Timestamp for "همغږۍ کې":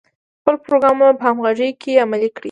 1.27-2.01